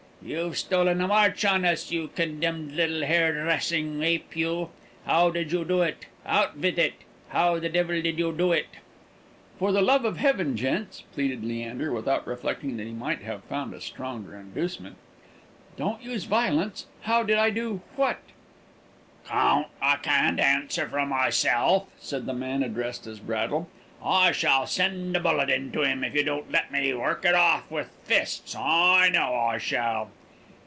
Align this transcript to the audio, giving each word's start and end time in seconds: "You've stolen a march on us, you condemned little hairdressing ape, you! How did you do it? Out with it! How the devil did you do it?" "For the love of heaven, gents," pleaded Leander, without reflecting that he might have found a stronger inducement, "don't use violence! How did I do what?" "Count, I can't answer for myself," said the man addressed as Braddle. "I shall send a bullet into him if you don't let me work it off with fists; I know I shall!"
"You've 0.23 0.55
stolen 0.55 1.01
a 1.01 1.07
march 1.07 1.43
on 1.45 1.65
us, 1.65 1.89
you 1.91 2.07
condemned 2.09 2.73
little 2.73 3.01
hairdressing 3.03 4.03
ape, 4.03 4.35
you! 4.35 4.69
How 5.03 5.31
did 5.31 5.51
you 5.51 5.65
do 5.65 5.81
it? 5.81 6.05
Out 6.27 6.55
with 6.59 6.77
it! 6.77 6.93
How 7.29 7.57
the 7.57 7.69
devil 7.69 7.99
did 7.99 8.19
you 8.19 8.31
do 8.31 8.51
it?" 8.51 8.67
"For 9.57 9.71
the 9.71 9.81
love 9.81 10.05
of 10.05 10.17
heaven, 10.17 10.55
gents," 10.55 11.01
pleaded 11.11 11.43
Leander, 11.43 11.91
without 11.91 12.27
reflecting 12.27 12.77
that 12.77 12.85
he 12.85 12.93
might 12.93 13.23
have 13.23 13.43
found 13.45 13.73
a 13.73 13.81
stronger 13.81 14.37
inducement, 14.37 14.97
"don't 15.75 16.03
use 16.03 16.25
violence! 16.25 16.85
How 17.01 17.23
did 17.23 17.39
I 17.39 17.49
do 17.49 17.81
what?" 17.95 18.19
"Count, 19.25 19.69
I 19.81 19.95
can't 19.95 20.39
answer 20.39 20.87
for 20.87 21.03
myself," 21.03 21.87
said 21.99 22.27
the 22.27 22.33
man 22.35 22.61
addressed 22.61 23.07
as 23.07 23.17
Braddle. 23.19 23.67
"I 24.03 24.31
shall 24.31 24.65
send 24.65 25.15
a 25.15 25.19
bullet 25.19 25.51
into 25.51 25.83
him 25.83 26.03
if 26.03 26.15
you 26.15 26.23
don't 26.23 26.51
let 26.51 26.71
me 26.71 26.91
work 26.91 27.23
it 27.23 27.35
off 27.35 27.69
with 27.69 27.91
fists; 28.03 28.55
I 28.57 29.09
know 29.09 29.35
I 29.35 29.59
shall!" 29.59 30.09